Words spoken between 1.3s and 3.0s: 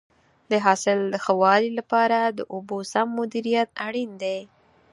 والي لپاره د اوبو